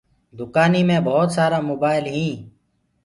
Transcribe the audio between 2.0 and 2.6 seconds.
هينٚ